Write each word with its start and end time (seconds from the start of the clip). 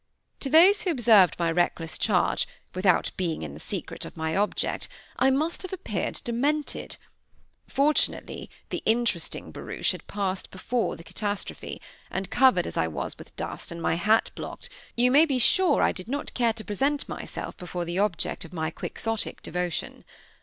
To 0.39 0.49
those 0.49 0.81
who 0.81 0.89
observed 0.89 1.35
my 1.37 1.51
reckless 1.51 1.95
charge, 1.99 2.47
without 2.73 3.11
being 3.17 3.43
in 3.43 3.53
the 3.53 3.59
secret 3.59 4.03
of 4.03 4.17
my 4.17 4.35
object, 4.35 4.87
I 5.17 5.29
must 5.29 5.61
have 5.61 5.71
appeared 5.71 6.21
demented. 6.23 6.97
Fortunately, 7.67 8.49
the 8.71 8.81
interesting 8.87 9.51
barouche 9.51 9.91
had 9.91 10.07
passed 10.07 10.49
before 10.49 10.95
the 10.95 11.03
catastrophe, 11.03 11.79
and 12.09 12.31
covered 12.31 12.65
as 12.65 12.77
I 12.77 12.87
was 12.87 13.15
with 13.19 13.35
dust, 13.35 13.71
and 13.71 13.79
my 13.79 13.93
hat 13.93 14.31
blocked, 14.33 14.69
you 14.95 15.11
may 15.11 15.27
be 15.27 15.37
sure 15.37 15.83
I 15.83 15.91
did 15.91 16.07
not 16.07 16.33
care 16.33 16.53
to 16.53 16.65
present 16.65 17.07
myself 17.07 17.55
before 17.55 17.85
the 17.85 17.99
object 17.99 18.43
of 18.43 18.51
my 18.51 18.71
Quixotic 18.71 19.43
devotion. 19.43 20.03